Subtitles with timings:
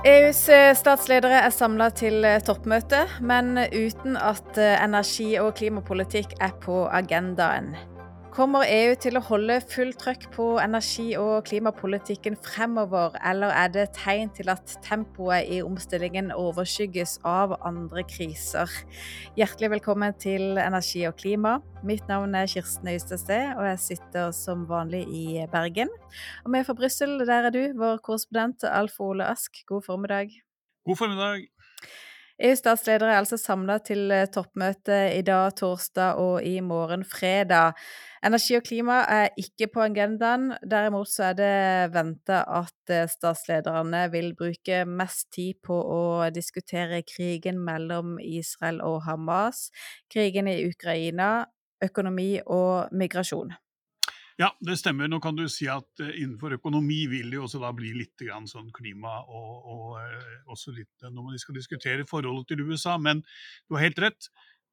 [0.00, 6.38] EUs eh, statsledere er samla til eh, toppmøte, men uten at eh, energi- og klimapolitikk
[6.40, 7.74] er på agendaen.
[8.30, 13.88] Kommer EU til å holde fullt trøkk på energi- og klimapolitikken fremover, eller er det
[13.96, 18.70] tegn til at tempoet i omstillingen overskygges av andre kriser?
[19.34, 21.56] Hjertelig velkommen til Energi og klima.
[21.82, 25.90] Mitt navn er Kirsten Øystested, og jeg sitter som vanlig i Bergen.
[26.44, 29.64] Og med fra Brussel, der er du, vår korrespondent Alf Ole Ask.
[29.66, 30.30] God formiddag.
[30.86, 31.50] God formiddag.
[32.40, 37.76] EUs statsledere er altså samla til toppmøte i dag, torsdag og i morgen, fredag.
[38.24, 40.54] Energi og klima er ikke på agendaen.
[40.64, 47.02] Derimot så er det venta at eh, statslederne vil bruke mest tid på å diskutere
[47.04, 49.66] krigen mellom Israel og Hamas,
[50.12, 51.46] krigen i Ukraina,
[51.84, 53.52] økonomi og migrasjon.
[54.38, 55.08] Ja, det stemmer.
[55.10, 58.22] Nå kan du si at uh, innenfor økonomi vil det jo også da bli litt
[58.46, 62.98] sånn klima og, og uh, også litt når man skal diskutere forholdet til USA.
[62.98, 63.24] Men
[63.66, 64.30] du har helt rett.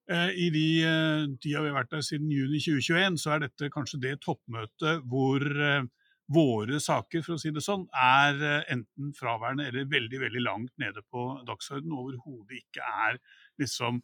[0.08, 3.68] Eh, I de eh, tida vi har vært der siden juni 2021, så er dette
[3.74, 5.88] kanskje det toppmøtet hvor eh,
[6.32, 8.40] våre saker, for å si det sånn, er
[8.72, 11.96] enten fraværende eller veldig veldig langt nede på dagsordenen.
[11.96, 13.20] Overhodet ikke er
[13.64, 14.04] liksom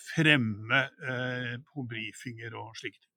[0.00, 0.78] fremme
[1.66, 3.07] på brifinger og slike ting.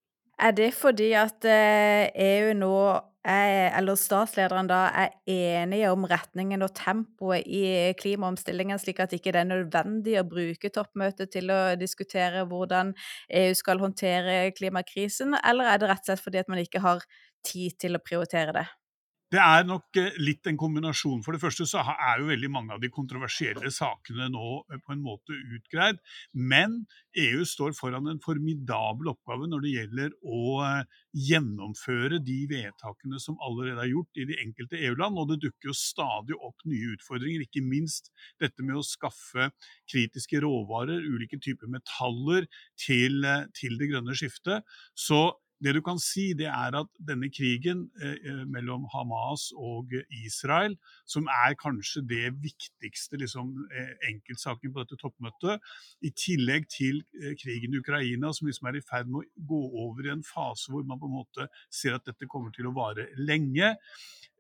[0.42, 2.74] Er det fordi at EU e nå
[3.22, 9.36] er, eller statslederen da, er enige om retningen og tempoet i klimaomstillingen, slik at ikke
[9.36, 12.96] det er nødvendig å bruke toppmøtet til å diskutere hvordan
[13.44, 17.06] EU skal håndtere klimakrisen, eller er det rett og slett fordi at man ikke har
[17.46, 18.68] tid til å prioritere det?
[19.32, 21.22] Det er nok eh, litt en kombinasjon.
[21.24, 24.92] For det første så er jo veldig mange av de kontroversielle sakene nå eh, på
[24.92, 26.02] en måte utgreid.
[26.36, 26.82] Men
[27.22, 30.98] EU står foran en formidabel oppgave når det gjelder å eh,
[31.30, 35.22] gjennomføre de vedtakene som allerede er gjort i de enkelte EU-land.
[35.24, 38.12] Og det dukker jo stadig opp nye utfordringer, ikke minst
[38.42, 39.48] dette med å skaffe
[39.88, 43.24] kritiske råvarer, ulike typer metaller, til,
[43.56, 44.68] til det grønne skiftet.
[44.98, 45.24] Så
[45.62, 50.76] det du kan si, det er at denne krigen eh, eh, mellom Hamas og Israel,
[51.06, 55.62] som er kanskje det viktigste liksom, eh, enkeltsaken på dette toppmøtet,
[56.02, 57.04] i tillegg til
[57.42, 60.74] krigen i Ukraina, som liksom er i ferd med å gå over i en fase
[60.74, 63.76] hvor man på en måte ser at dette kommer til å vare lenge.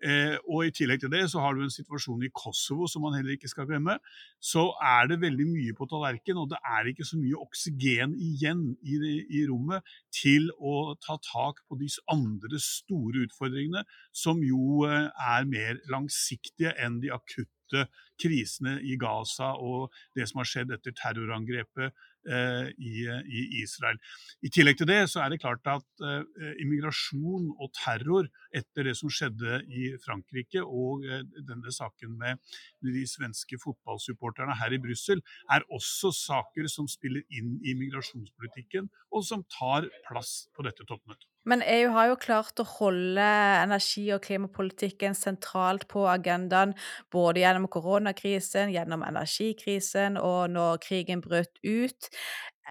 [0.01, 3.13] Eh, og I tillegg til det så har du en situasjon i Kosovo som man
[3.17, 3.97] heller ikke skal glemme.
[4.41, 8.63] Så er det veldig mye på tallerken, og det er ikke så mye oksygen igjen
[8.81, 8.97] i,
[9.29, 9.85] i rommet
[10.15, 16.73] til å ta tak på de andre store utfordringene, som jo eh, er mer langsiktige
[16.81, 17.85] enn de akutte
[18.19, 23.97] krisene i Gaza og det som har skjedd etter terrorangrepet i, i, Israel.
[24.45, 26.21] I tillegg til det så er det klart at uh,
[26.61, 32.41] immigrasjon og terror etter det som skjedde i Frankrike og uh, denne saken med
[32.85, 39.27] de svenske fotballsupporterne her i Brussel, er også saker som spiller inn i migrasjonspolitikken og
[39.27, 41.30] som tar plass på dette toppmøtet.
[41.49, 43.25] Men EU har jo klart å holde
[43.63, 46.75] energi- og klimapolitikken sentralt på agendaen,
[47.13, 52.11] både gjennom koronakrisen, gjennom energikrisen og når krigen brøt ut.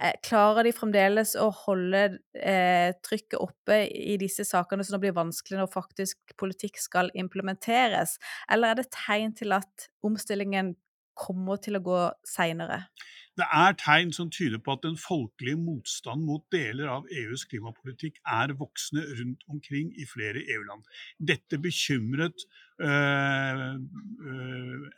[0.01, 2.05] Eh, klarer de fremdeles å holde
[2.39, 8.17] eh, trykket oppe i disse sakene som det blir vanskelig når faktisk politikk skal implementeres,
[8.49, 10.77] eller er det tegn til at omstillingen
[11.19, 12.85] kommer til å gå seinere?
[13.39, 18.19] Det er tegn som tyder på at den folkelige motstanden mot deler av EUs klimapolitikk
[18.27, 20.83] er voksende rundt omkring i flere EU-land.
[21.19, 22.45] Dette bekymret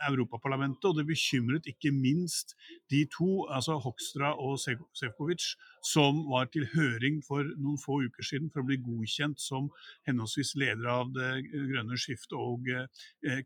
[0.09, 2.55] Europaparlamentet, og det bekymret ikke minst
[2.91, 8.51] de to, altså Hokstra og Sefcovic, som var til høring for noen få uker siden
[8.53, 9.71] for å bli godkjent som
[10.07, 12.87] henholdsvis leder av Det grønne skiftet og øh,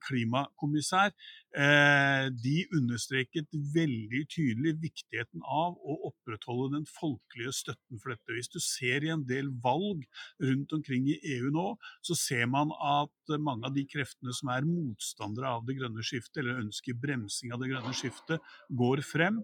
[0.05, 1.11] klimakommissær.
[1.57, 8.35] De understreket veldig tydelig viktigheten av å opprettholde den folkelige støtten for dette.
[8.37, 10.05] Hvis du ser i en del valg
[10.43, 11.69] rundt omkring i EU nå,
[12.05, 16.41] så ser man at mange av de kreftene som er motstandere av det grønne skiftet,
[16.43, 19.43] eller ønsker bremsing av det grønne skiftet, går frem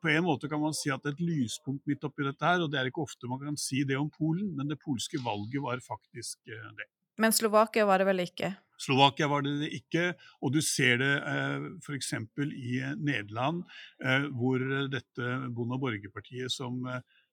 [0.00, 2.80] på en måte kan man si at et lyspunkt midt oppi dette her, og det
[2.80, 6.40] er ikke ofte man kan si det om Polen, men det polske valget var faktisk
[6.48, 6.88] eh, det.
[7.20, 8.54] Men Slovakia var det vel ikke?
[8.80, 12.14] Slovakia var det ikke, og du ser det eh, f.eks.
[12.16, 13.62] i Nederland,
[14.02, 16.80] eh, hvor dette Bonde- og borgerpartiet, som,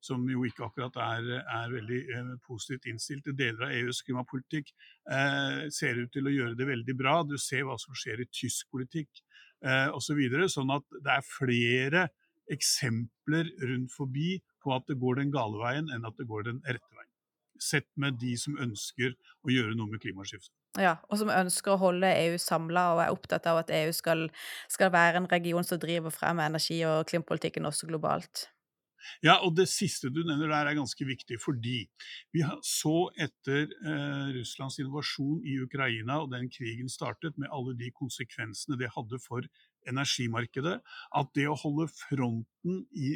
[0.04, 4.72] som, jo ikke akkurat er, er veldig eh, positivt innstilt til deler av EUs klimapolitikk,
[5.12, 7.20] eh, ser ut til å gjøre det veldig bra.
[7.28, 9.24] Du ser hva som skjer i tysk politikk
[9.66, 10.10] eh, osv.
[10.10, 12.08] Så videre, sånn at det er flere
[12.50, 16.64] eksempler rundt forbi på at det går den gale veien enn at det går den
[16.66, 17.12] rette veien.
[17.60, 19.14] Sett med de som ønsker
[19.44, 20.56] å gjøre noe med klimaskiftet.
[20.80, 24.28] Ja, og som ønsker å holde EU samla og er opptatt av at EU skal
[24.72, 28.48] skal være en region som driver frem energi- og klimapolitikken også globalt.
[29.26, 31.84] Ja, og det siste du nevner der er ganske viktig, fordi
[32.36, 37.92] vi så etter eh, Russlands invasjon i Ukraina og den krigen startet, med alle de
[37.96, 39.46] konsekvensene det hadde for
[39.88, 40.80] energimarkedet,
[41.16, 43.10] at det å holde fronten i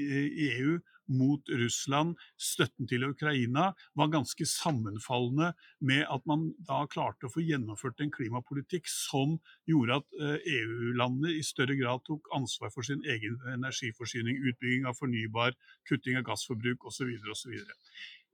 [0.49, 0.79] EU
[1.11, 5.51] mot Russland, støtten til Ukraina, var ganske sammenfallende
[5.83, 9.35] med at man da klarte å få gjennomført en klimapolitikk som
[9.69, 15.57] gjorde at EU-landene i større grad tok ansvar for sin egen energiforsyning, utbygging av fornybar,
[15.89, 17.11] kutting av gassforbruk osv.
[17.35, 17.59] osv.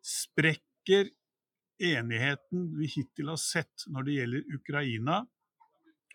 [0.06, 1.10] Sprekker
[1.80, 5.20] enigheten vi hittil har sett når det gjelder Ukraina,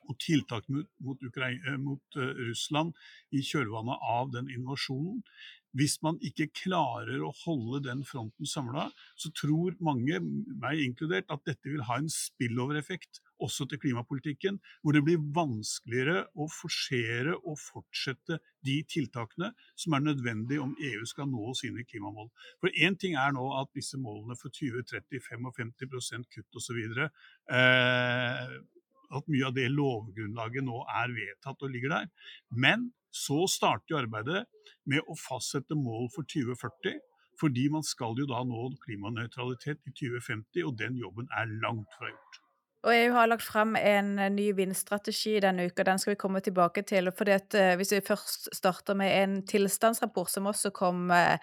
[0.09, 2.95] og tiltak mot, mot, Ukraina, mot uh, Russland
[3.33, 5.23] i kjølvannet av den invasjonen.
[5.75, 8.87] Hvis man ikke klarer å holde den fronten samla,
[9.19, 10.21] så tror mange,
[10.63, 16.29] meg inkludert, at dette vil ha en spillover-effekt også til klimapolitikken, hvor det blir vanskeligere
[16.39, 22.31] å forsere og fortsette de tiltakene som er nødvendige om EU skal nå sine klimamål.
[22.63, 26.81] For Én ting er nå at disse målene for 2030, 55% kutt osv.
[27.51, 28.55] Eh,
[29.13, 32.13] at mye av det lovgrunnlaget nå er vedtatt og ligger der.
[32.51, 34.45] Men så starter jo arbeidet
[34.91, 37.03] med å fastsette mål for 2040.
[37.41, 42.13] Fordi man skal jo da nå klimanøytralitet i 2050, og den jobben er langt fra
[42.13, 42.41] gjort.
[42.85, 46.43] Og EU har lagt frem en eh, ny vindstrategi denne uka, den skal vi komme
[46.45, 47.09] tilbake til.
[47.17, 51.39] fordi at eh, Hvis vi først starter med en tilstandsrapport som også kom, eh,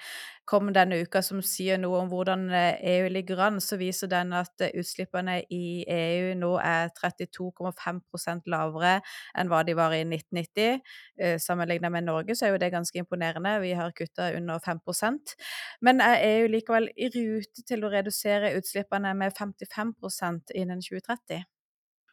[0.51, 4.63] kom denne uka, som sier noe om hvordan EU ligger an, så viser den at
[4.67, 8.97] utslippene i EU nå er 32,5% lavere
[9.39, 10.81] enn hva de var i 1990.
[11.39, 15.35] Sammenlignet med Norge så er jo det ganske imponerende, vi har kutta under 5%
[15.81, 21.45] Men er EU likevel i rute til å redusere utslippene med 55% innen 2030?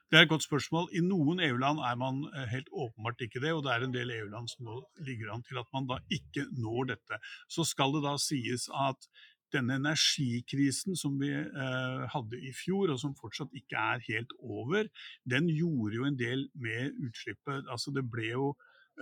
[0.09, 0.87] Det er et godt spørsmål.
[0.97, 4.13] I noen EU-land er man eh, helt åpenbart ikke det, og det er en del
[4.15, 7.19] EU-land som nå ligger an til at man da ikke når dette.
[7.53, 9.09] Så skal det da sies at
[9.53, 14.89] denne energikrisen som vi eh, hadde i fjor, og som fortsatt ikke er helt over,
[15.29, 17.69] den gjorde jo en del med utslippet.
[17.69, 18.49] Altså det ble jo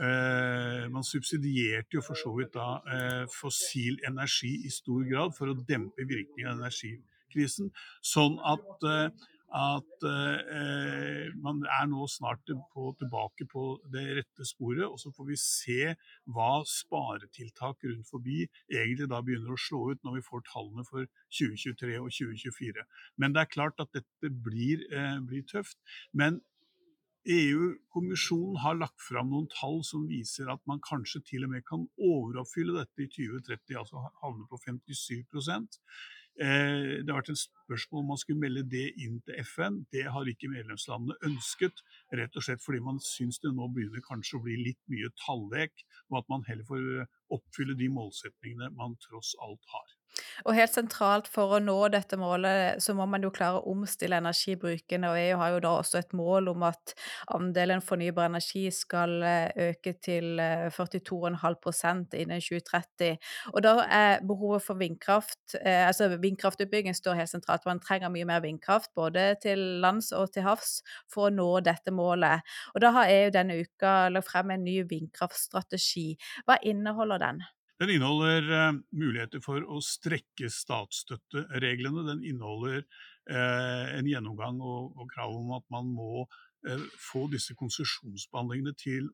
[0.03, 5.55] eh, Man subsidierte jo for så vidt da eh, fossil energi i stor grad for
[5.55, 7.71] å dempe virkningen av energikrisen.
[8.03, 14.87] Sånn at eh, at eh, man er nå snart på, tilbake på det rette sporet.
[14.89, 15.95] Og så får vi se
[16.35, 21.07] hva sparetiltak rundt forbi egentlig da begynner å slå ut når vi får tallene for
[21.31, 22.87] 2023 og 2024.
[23.23, 25.79] Men det er klart at dette blir, eh, blir tøft.
[26.13, 26.43] Men
[27.27, 31.89] EU-kommisjonen har lagt fram noen tall som viser at man kanskje til og med kan
[31.99, 38.11] overoppfylle dette i 2030, altså havne på 57 Eh, det har vært et spørsmål om
[38.13, 39.79] man skulle melde det inn til FN.
[39.93, 41.81] Det har ikke medlemslandene ønsket,
[42.21, 45.87] rett og slett fordi man syns det nå begynner kanskje å bli litt mye tallek,
[46.11, 47.07] og at man heller får
[47.37, 49.96] oppfylle de målsetningene man tross alt har.
[50.45, 54.19] Og helt sentralt for å nå dette målet, så må man jo klare å omstille
[54.21, 55.07] energibruken.
[55.09, 56.95] Og EU har jo da også et mål om at
[57.35, 60.41] andelen fornybar energi skal eh, øke til
[60.75, 61.57] 42,5
[62.13, 63.17] eh, innen 2030.
[63.55, 67.67] Og da er behovet for vindkraft eh, Altså vindkraftutbygging står helt sentralt.
[67.69, 70.81] Man trenger mye mer vindkraft både til lands og til havs
[71.13, 72.45] for å nå dette målet.
[72.75, 76.09] Og da har EU denne uka lagt frem en ny vindkraftstrategi.
[76.47, 77.45] Hva inneholder den?
[77.83, 82.07] Den inneholder uh, muligheter for å strekke statsstøttereglene.
[82.09, 82.81] Den inneholder
[83.29, 86.25] uh, en gjennomgang og, og, krav om at man må
[86.99, 89.09] få disse konsesjonsbehandlingene til,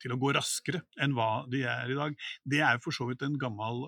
[0.00, 2.16] til, å gå raskere enn hva de er i dag.
[2.48, 3.82] Det er for så vidt en gammel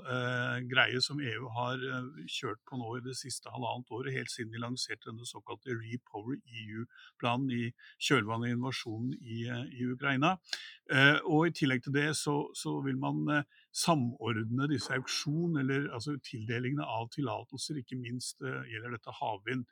[0.69, 1.85] greie som EU har
[2.29, 6.37] kjørt på nå i det siste halvannet året, helt siden de lanserte denne såkalte Repower
[6.37, 7.63] EU-planen i
[8.05, 10.35] kjølvannet av invasjonen i, i Ukraina.
[11.25, 13.25] og I tillegg til det så, så vil man
[13.75, 19.65] samordne disse auksjon, eller altså tildelingene av tillatelser, ikke minst gjelder dette havvind.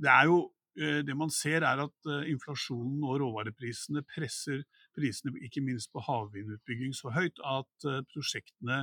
[0.00, 0.40] Det er jo
[0.78, 4.62] det man ser er at uh, inflasjonen og råvareprisene presser
[4.96, 8.80] prisene ikke minst på havvindutbygging så høyt at prosjektene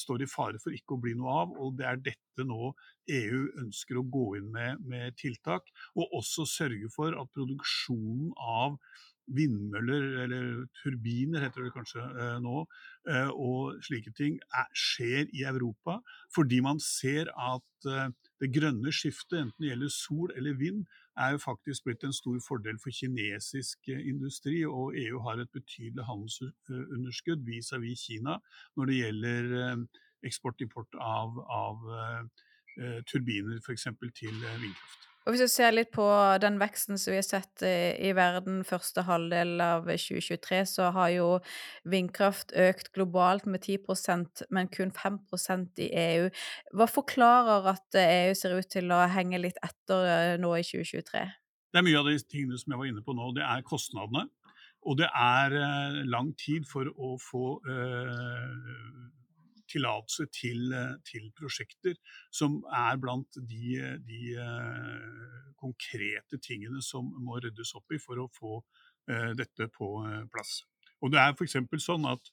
[0.00, 1.52] står i fare for ikke å bli noe av.
[1.60, 2.70] og Det er dette nå
[3.12, 8.78] EU ønsker å gå inn med, med tiltak, og også sørge for at produksjonen av
[9.32, 10.48] vindmøller, eller
[10.82, 12.64] turbiner heter det kanskje eh, nå,
[13.08, 16.00] eh, og slike ting er, skjer i Europa.
[16.34, 18.10] Fordi man ser at eh,
[18.40, 20.84] det grønne skiftet, enten det gjelder sol eller vind,
[21.16, 24.64] er jo faktisk blitt en stor fordel for kinesisk industri.
[24.66, 28.38] Og EU har et betydelig handelsunderskudd vis-à-vis -vis Kina
[28.76, 29.86] når det gjelder
[30.24, 31.76] eksport-import av, av
[33.06, 33.86] turbiner f.eks.
[34.18, 35.13] til vindkraft.
[35.24, 36.04] Og Hvis vi ser litt på
[36.42, 41.28] den veksten som vi har sett i, verden første halvdel av 2023, så har jo
[41.88, 46.28] vindkraft økt globalt med 10% men kun 5% i EU.
[46.76, 51.24] Hva forklarer at EU ser ut til å henge litt etter eh, nå i 2023?
[51.72, 53.32] Det er mye av de tingene som jeg var inne på nå.
[53.34, 54.28] Det er kostnadene.
[54.84, 58.52] Og det er eh, lang tid for å få eh,
[59.74, 61.98] tillatelse til, eh, til, prosjekter
[62.32, 68.30] som er blant de, de uh, konkrete tingene som må ryddes opp i for å
[68.32, 69.90] få uh, dette på
[70.32, 70.62] plass.
[71.02, 71.58] Og det er f.eks.
[71.84, 72.32] sånn at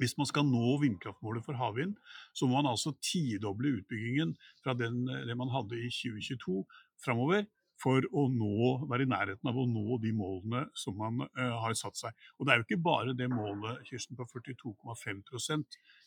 [0.00, 1.94] hvis man skal nå vindkraftmålet for havvind,
[2.36, 6.64] så må man altså tidoble utbyggingen fra den, det man hadde i 2022
[7.00, 7.46] framover
[7.80, 8.52] for å nå,
[8.88, 12.26] være i nærheten av å nå de målene som man uh, har satt seg.
[12.38, 15.22] Og Det er jo ikke bare det målet Kirsten, på 42,5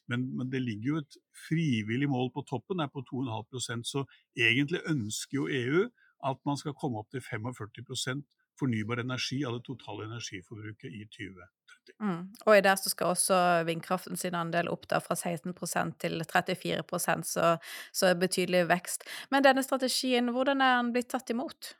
[0.10, 4.04] men, men det ligger jo et frivillig mål på toppen, er på 2,5% så
[4.38, 5.86] egentlig ønsker jo EU
[6.30, 8.26] at man skal komme opp til 45%
[8.60, 11.96] fornybar energi av det totale energiforbruket i 2030.
[12.04, 12.24] Mm.
[12.46, 13.38] Og i det så skal også
[13.68, 17.54] vindkraften sin andel opp da fra 16% til 34% så,
[17.96, 19.08] så betydelig vekst.
[19.32, 21.74] Men denne strategien, hvordan er den blitt tatt imot?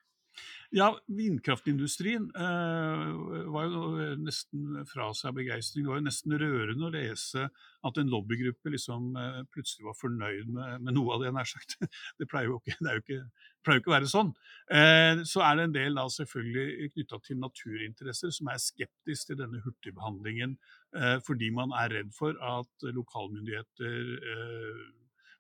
[0.72, 3.06] Ja, vindkraftindustrien eh,
[3.50, 3.86] var jo
[4.22, 5.82] nesten fra seg begeistring.
[5.82, 7.48] Det var jo nesten rørende å lese
[7.90, 11.74] at en lobbygruppe liksom eh, plutselig var fornøyd med, med, noe av det, nær sagt.
[12.22, 13.20] Det pleier jo ikke, jo ikke,
[13.66, 14.30] pleier ikke å være sånn.
[14.70, 19.42] Eh, så er det en del da selvfølgelig knytta til naturinteresser som er skeptisk til
[19.42, 20.54] denne hurtigbehandlingen,
[21.02, 24.88] eh, fordi man er redd for at lokalmyndigheter eh,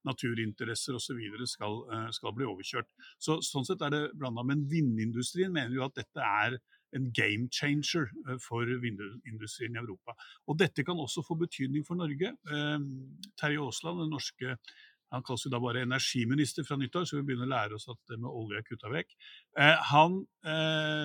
[0.07, 1.19] naturinteresser osv.
[1.47, 2.89] Skal, eh, skal bli overkjørt.
[3.19, 4.45] Så, sånn sett er det blanda.
[4.45, 6.59] Men vindindustrien mener jo at dette er
[6.95, 10.15] en game changer eh, for vindindustrien i Europa.
[10.47, 12.33] Og dette kan også få betydning for Norge.
[12.33, 12.77] Eh,
[13.39, 14.55] Terje Aasland, den norske
[15.09, 17.97] han kalles jo da bare energiminister fra nyttår, så vi begynner å lære oss at
[18.11, 19.15] det med olje er kutta vekk.
[19.89, 20.19] han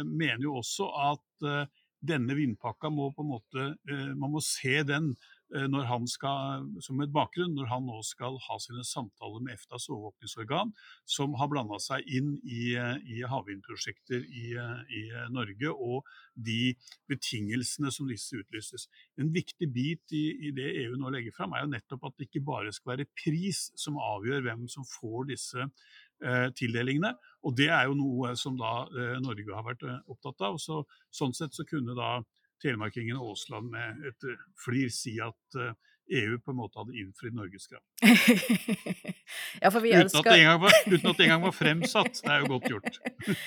[0.05, 1.71] mener jo også at
[2.05, 3.65] denne vindpakka må på en måte
[4.13, 5.15] Man må se den
[5.53, 9.87] når han skal, som et bakgrunn når han nå skal ha sine samtaler med EFTAs
[9.93, 10.73] overvåkningsorgan,
[11.07, 15.03] som har blanda seg inn i, eh, i havvindprosjekter i, eh, i,
[15.35, 16.75] Norge, og de
[17.11, 18.89] betingelsene som disse utlyses.
[19.21, 22.29] En viktig bit i, i, det EU nå legger fram, er jo nettopp at det
[22.29, 27.15] ikke bare skal være pris som avgjør hvem som får disse eh, tildelingene.
[27.45, 30.59] Og det er jo noe som da eh, Norge har vært opptatt av.
[30.63, 30.83] Så,
[31.15, 32.17] sånn sett så kunne da
[32.63, 36.97] telemarkingen Aasland med et eh, flir si at EU eh, e på en måte hadde
[37.01, 37.83] innfridd Norges krav.
[39.65, 40.31] ja, ønsker...
[40.37, 42.21] uten, var, uten at det engang var fremsatt.
[42.21, 43.01] Det er jo godt gjort.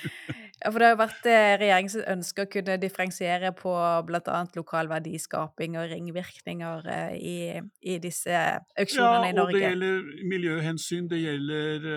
[0.58, 3.74] Ja, for det har jo vært regjeringen regjeringens ønske å kunne differensiere på
[4.08, 4.40] bl.a.
[4.58, 7.38] lokal verdiskaping og ringvirkninger eh, i,
[7.82, 9.38] i disse auksjonene ja, i Norge.
[9.38, 11.88] Ja, og det gjelder miljøhensyn, det gjelder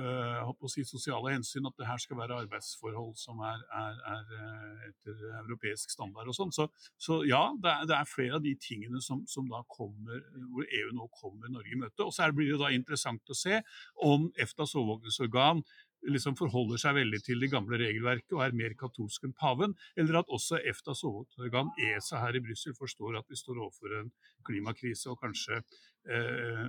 [0.00, 5.24] uh, si sosiale hensyn, at det her skal være arbeidsforhold som er, er, er etter
[5.44, 6.54] europeisk standard og sånn.
[6.54, 10.22] Så, så, ja, det er, det er, flere av de tingene som, som, da kommer,
[10.52, 12.06] hvor EU nå kommer Norge i møte.
[12.06, 13.60] Og så blir det da interessant å se
[14.04, 15.64] om EFTAs overvåkningsorgan
[16.10, 20.20] liksom forholder seg veldig til det gamle regelverket og er mer katolsk enn paven, eller
[20.20, 24.12] at også EFTAs overvåkingsorgan ESA her i Brussel forstår at vi står overfor en
[24.46, 26.64] klimakrise og kanskje eh,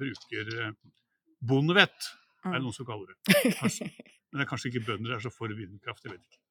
[0.00, 0.74] bruker eh,
[1.42, 2.12] bondevett,
[2.42, 2.66] er det mm.
[2.66, 3.38] noen som kaller det.
[3.60, 3.90] Kanskje.
[4.32, 6.41] Men det er kanskje ikke bønder er så for vindkraft, jeg vet ikke.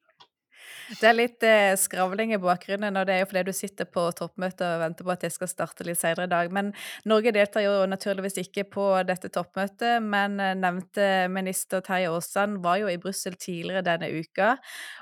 [1.00, 4.04] Det er litt eh, skravling i bakgrunnen, og det er jo fordi du sitter på
[4.18, 6.52] toppmøtet og venter på at det skal starte litt senere i dag.
[6.52, 6.72] Men
[7.08, 12.82] Norge deltar jo naturligvis ikke på dette toppmøtet, men eh, nevnte minister Terje Aasland var
[12.82, 14.56] jo i Brussel tidligere denne uka.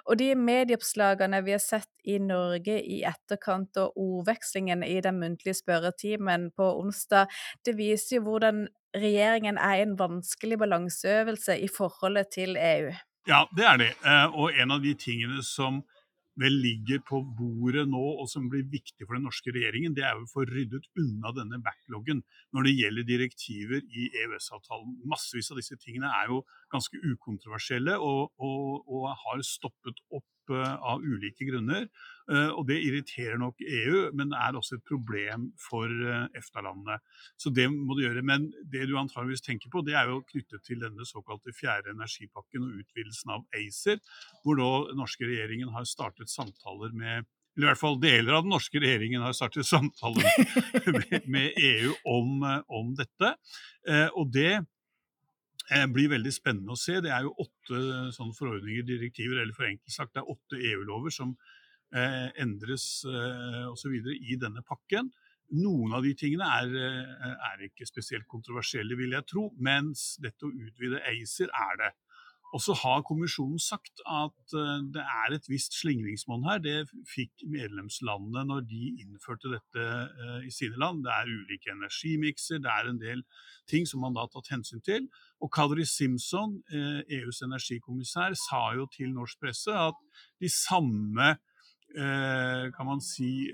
[0.05, 5.57] Og de medieoppslagene vi har sett i Norge i etterkant og ordvekslingen i den muntlige
[5.57, 7.29] spørretimen på onsdag,
[7.65, 12.93] det viser jo hvordan regjeringen er i en vanskelig balanseøvelse i forholdet til EU.
[13.29, 13.89] Ja, det er det.
[14.09, 15.83] Eh, og en av de tingene som
[16.39, 20.17] vel ligger på bordet nå, og som blir viktig for den norske regjeringen, det er
[20.17, 22.23] å få ryddet unna denne backloggen
[22.55, 24.95] når det gjelder direktiver i EØS-avtalen.
[25.11, 26.41] Massevis av disse tingene er jo
[26.73, 31.87] ganske ukontroversielle og, og, og har stoppet opp av ulike grunner.
[32.29, 36.99] Eh, og det irriterer nok EU, men er også et problem for eh, EFTA-landene.
[37.41, 38.23] Så det må du gjøre.
[38.25, 42.67] Men det du antageligvis tenker på, det er jo knyttet til denne såkalte fjerde energipakken
[42.67, 44.01] og utvidelsen av ACER,
[44.43, 48.53] hvor nå norske regjeringen har startet samtaler med eller i hvert fall deler av den
[48.53, 50.27] norske regjeringen har startet samtaler
[50.95, 53.33] med, med EU om, eh, om dette.
[54.13, 54.61] Og det
[55.69, 56.97] Eh, blir veldig spennende å se.
[57.05, 57.79] Det er jo åtte
[58.15, 61.35] sånne forordninger, direktiver, eller for enkelt sagt, det er åtte EU-lover som
[61.93, 63.99] eh, endres eh, osv.
[64.17, 65.11] i denne pakken.
[65.49, 66.73] noen av de tingene er,
[67.25, 71.87] er, ikke spesielt kontroversielle, vil jeg tro, mens dette å utvide ACER er det.
[72.49, 76.61] Og så har kommisjonen sagt at eh, det er et visst slingringsmonn her.
[76.63, 76.77] Det
[77.11, 81.03] fikk medlemslandene når de innførte dette eh, i sine land.
[81.05, 83.21] Det er ulike energimikser, det er en del
[83.69, 85.05] ting som man da har tatt hensyn til.
[85.45, 90.01] Og Kadri Simpson, EUs eh, e energikommissær, sa jo til norsk presse at
[90.41, 91.35] de samme
[91.89, 93.49] kan man si,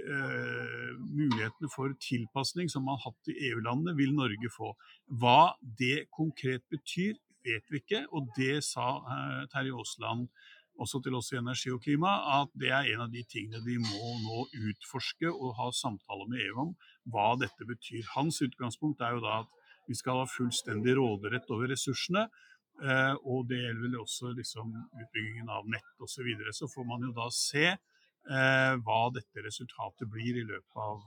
[1.00, 4.74] mulighetene for tilpasning som man har hatt i EU-landene, vil Norge få.
[5.08, 8.06] Hva det konkret betyr, vet vi ikke.
[8.16, 10.28] Og det sa eh, Terje Aasland
[10.82, 12.12] også til oss i Energi og klima,
[12.42, 16.42] at det er en av de tingene de må nå utforske og ha samtaler med
[16.50, 16.74] EU om,
[17.12, 18.04] hva dette betyr.
[18.16, 22.28] Hans utgangspunkt er jo da at vi skal ha fullstendig råderett over ressursene.
[22.84, 26.18] Eh, og det gjelder vel også liksom utbyggingen av nett osv.
[26.18, 26.52] Så, videre.
[26.52, 31.06] så får man jo da se eh, hva dette resultatet blir i løpet av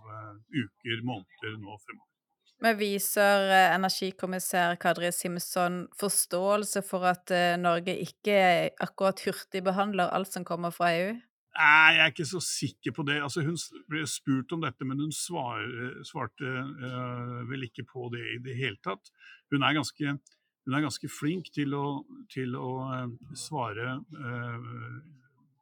[0.49, 2.18] uker, måneder nå fremover.
[2.65, 8.38] Men viser eh, energikommissær Kadri Simson forståelse for at eh, Norge ikke
[8.83, 11.12] akkurat hurtigbehandler alt som kommer fra EU?
[11.59, 13.21] Nei, jeg er ikke så sikker på det.
[13.23, 13.57] Altså, hun
[13.91, 15.62] ble spurt om dette, men hun svar,
[16.07, 19.11] svarte uh, vel ikke på det i det hele tatt.
[19.50, 24.69] Hun er ganske, hun er ganske flink til å, til å uh, svare uh,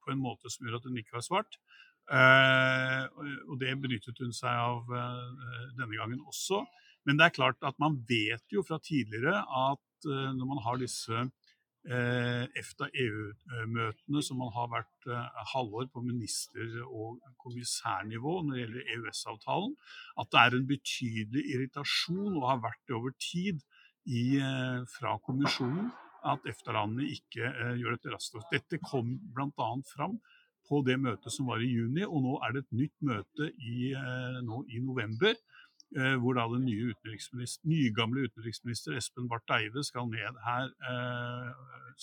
[0.05, 1.57] på en måte som gjør at hun ikke har svart.
[2.07, 4.85] og det benyttet hun seg av
[5.75, 6.61] denne gangen også.
[7.07, 10.77] Men det er klart at man vet jo fra tidligere at uh, når man har
[10.83, 11.17] disse
[11.87, 15.15] EFTA-EU-møtene som man har vært uh,
[15.53, 17.09] halvår på minister- og
[17.45, 19.73] kommissærnivå når det gjelder EØS-avtalen,
[20.19, 23.59] at det er en betydelig irritasjon, og har vært det over tid,
[24.07, 24.39] i,
[24.87, 25.91] fra kommisjonen
[26.31, 27.43] at EFTA-landene ikke
[27.81, 28.39] gjør dette raskt.
[28.53, 29.71] Dette kom bl.a.
[29.91, 30.15] fram
[30.67, 33.91] på det møtet som var i juni, og nå er det et nytt møte i,
[34.47, 35.56] nå i november Eh,
[36.21, 41.53] hvor da den nye utenriksminister, nygamle utenriksminister Espen Barth Eide skal ned her eh,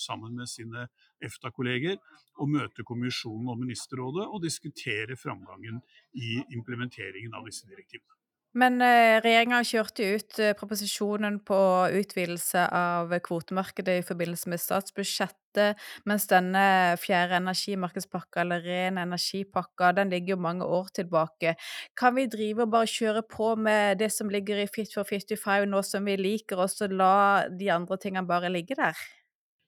[0.06, 0.86] sammen med sine
[1.22, 2.00] EFTA-kolleger
[2.40, 5.82] og møte kommisjonen og ministerrådet og diskutere framgangen
[6.16, 8.13] i implementeringen av disse direktivene.
[8.54, 11.56] Men eh, regjeringa kjørte ut eh, proposisjonen på
[11.98, 16.62] utvidelse av kvotemarkedet i forbindelse med statsbudsjettet, mens denne
[17.02, 21.56] fjerde energimarkedspakka, eller ren energipakka, den ligger jo mange år tilbake.
[21.98, 25.66] Kan vi drive og bare kjøre på med det som ligger i Fit for 55
[25.70, 28.94] nå som vi liker, og så la de andre tingene bare ligge der?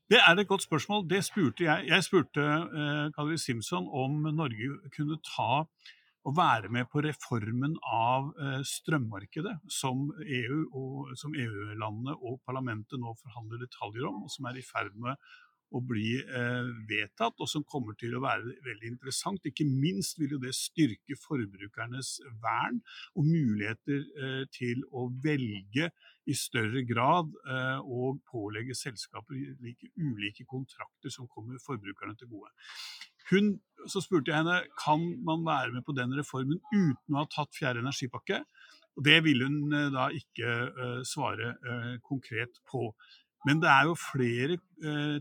[0.06, 1.08] Det er et godt spørsmål.
[1.10, 1.88] Det spurte jeg.
[1.90, 5.64] Jeg spurte eh, Simpson om Norge kunne ta
[6.26, 12.98] å være med på reformen av eh, strømmarkedet som EU og, som EU-landene og parlamentet
[13.00, 15.14] nå forhandler detaljer om, og som er i ferd med
[15.74, 19.46] å bli eh, vedtatt, og som kommer til å være veldig interessant.
[19.50, 22.12] Ikke minst vil jo det styrke forbrukernes
[22.42, 22.78] vern
[23.14, 25.90] og muligheter eh, til å velge
[26.26, 27.28] i større grad
[27.86, 32.50] og pålegge selskaper like, ulike kontrakter som kommer forbrukerne til gode.
[33.30, 33.56] Hun,
[33.90, 37.56] så spurte jeg henne kan man være med på den reformen uten å ha tatt
[37.56, 38.42] fjerde energipakke.
[38.96, 42.92] Og Det ville hun eh, da ikke uh, svare uh, konkret på.
[43.46, 44.56] Men det er jo flere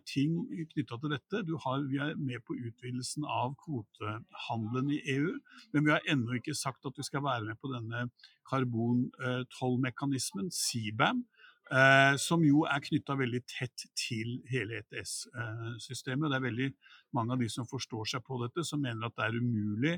[0.10, 0.32] ting
[0.72, 1.44] knytta til dette.
[1.62, 5.36] Har, vi er med på utvidelsen av kvotehandelen i EU,
[5.76, 8.08] men vi har ennå ikke sagt at vi skal være med på denne
[8.50, 11.35] karbontollmekanismen, CBAM, Eh,
[12.22, 16.30] som jo er knytta veldig tett til hele ETS-systemet.
[16.30, 16.68] Det er veldig
[17.18, 19.96] mange av de som forstår seg på dette, som mener at det er umulig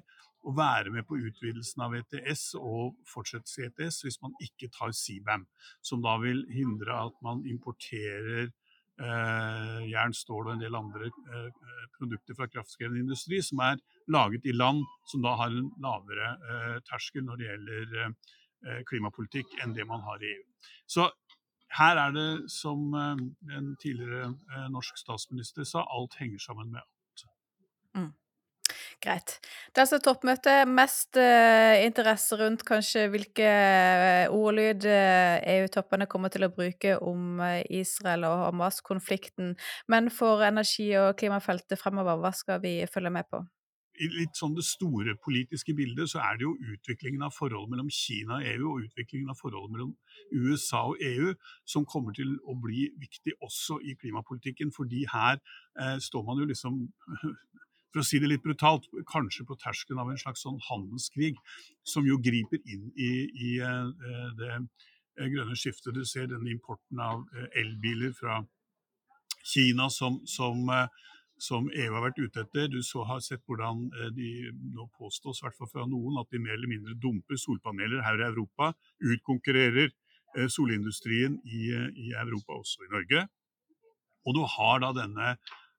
[0.48, 4.94] å være med på utvidelsen av ETS og fortsette i ETS hvis man ikke tar
[4.96, 5.46] CBAM,
[5.84, 11.68] som da vil hindre at man importerer eh, jern, stål og en del andre eh,
[11.98, 13.82] produkter fra kraftkrevende industri som er
[14.14, 19.60] laget i land som da har en lavere eh, terskel når det gjelder eh, klimapolitikk
[19.64, 20.44] enn det man har i EU.
[20.88, 21.10] Så
[21.76, 23.26] her er det, som eh,
[23.58, 27.28] en tidligere eh, norsk statsminister sa, alt henger sammen med alt.
[27.98, 28.14] Mm.
[29.04, 29.36] Greit.
[29.70, 30.54] Det er altså toppmøte.
[30.66, 33.50] Mest uh, interesse rundt kanskje hvilke
[34.34, 37.38] ordlyd EU-toppene kommer til å bruke om
[37.70, 39.54] Israel og Hamas-konflikten.
[39.88, 43.44] Men for energi- og klimafeltet fremover, hva skal vi følge med på?
[43.98, 47.90] I litt sånn det store politiske bildet, så er det jo utviklingen av forholdet mellom
[47.94, 49.94] Kina og EU og utviklingen av forholdet mellom
[50.32, 51.34] USA og EU
[51.68, 54.74] som kommer til å bli viktig også i klimapolitikken.
[54.76, 56.84] Fordi her eh, står man jo liksom
[57.92, 61.40] for å si det litt brutalt, kanskje på terskelen av en slags sånn handelskrig,
[61.88, 63.90] som jo griper inn i, i eh,
[64.38, 65.96] det uh, grønne skiftet.
[65.96, 68.44] Du ser denne importen av uh, elbiler fra
[69.48, 70.68] Kina som, som
[71.42, 72.68] som EU har vært ute etter.
[72.72, 74.32] Du så har sett hvordan eh, de
[74.74, 78.22] nå påstås, i hvert fall fra noen, at de mer eller mindre dumper solpaneler her
[78.22, 78.72] i Europa.
[79.14, 83.28] Utkonkurrerer eh, solindustrien i, eh, i Europa, også i Norge.
[84.28, 85.36] Og du har da denne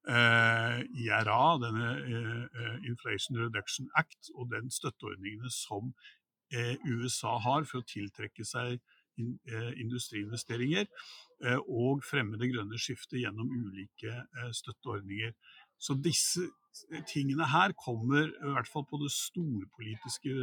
[0.08, 5.92] eh, IRA, denne eh, Inflation Reduction Act, og den støtteordningene som
[6.54, 8.78] eh, USA har for å tiltrekke seg
[9.18, 10.86] industriinvesteringer
[11.68, 14.14] og fremme det grønne skiftet gjennom ulike
[14.56, 15.34] støtteordninger.
[15.78, 16.48] Så disse
[17.10, 20.34] tingene her kommer, i hvert fall på det storpolitiske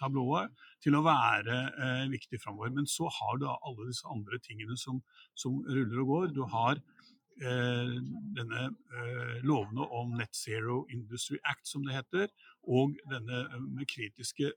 [0.00, 0.52] tablået,
[0.84, 2.72] til å være eh, viktig framover.
[2.76, 5.02] Men så har du alle disse andre tingene som,
[5.34, 6.30] som ruller og går.
[6.36, 7.96] Du har eh,
[8.36, 12.32] denne eh, lovene om Net Zero Industry Act, som det heter,
[12.68, 14.52] og denne med kritiske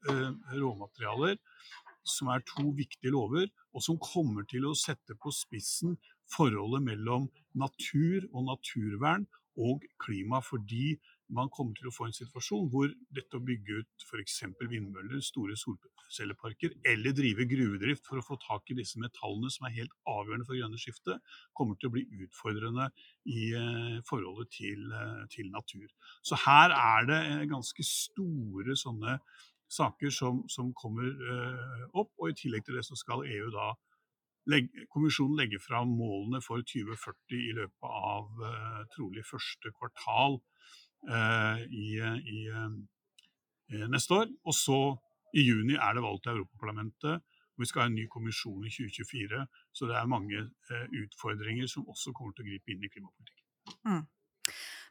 [0.52, 1.38] råmaterialer
[2.08, 5.98] som er to viktige lover, og som kommer til å sette på spissen
[6.34, 9.26] forholdet mellom natur og naturvern
[9.60, 10.96] og klima, fordi
[11.34, 14.42] man kommer til å få en situasjon hvor dette å bygge ut f.eks.
[14.60, 19.76] vindmøller, store solcelleparker, eller drive gruvedrift for å få tak i disse metallene som er
[19.78, 22.90] helt avgjørende for grønne skiftet, kommer til å bli utfordrende
[23.30, 25.88] i eh, forholdet til, eh, til natur.
[26.26, 29.20] Så her er det eh, ganske store sånne
[29.74, 32.14] saker som, som kommer eh, opp.
[32.20, 33.72] Og i tillegg til det så skal EU da
[34.52, 40.40] legge, kommisjonen legge fram målene for 2040 i løpet av eh, trolig første kvartal
[41.10, 41.88] eh, i,
[42.38, 44.34] i neste år.
[44.46, 44.82] Og så
[45.34, 47.24] i juni er det valg til Europaparlamentet.
[47.62, 49.40] Vi skal ha en ny kommisjon i 2024,
[49.78, 50.40] så det er mange
[51.04, 53.46] utfordringer som også kommer til å gripe inn i klimapolitikken.
[53.86, 54.02] Mm.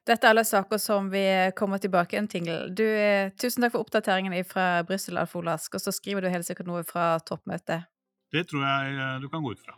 [0.03, 1.23] Dette er alle saker som vi
[1.55, 2.49] kommer tilbake til.
[2.75, 5.75] Du, eh, tusen takk for oppdateringen fra Brussel, Alf Olask.
[5.75, 7.87] Og så skriver du helt sikkert noe fra toppmøtet.
[8.33, 9.77] Det tror jeg eh, du kan gå ut fra.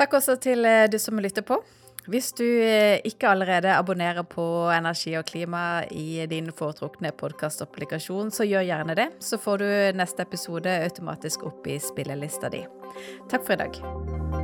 [0.00, 1.60] Takk også til eh, du som lytter på.
[2.10, 2.46] Hvis du
[3.04, 9.10] ikke allerede abonnerer på Energi og klima i din foretrukne podkastapplikasjon, så gjør gjerne det.
[9.20, 9.68] Så får du
[10.00, 12.64] neste episode automatisk opp i spillelista di.
[13.28, 14.39] Takk for i dag.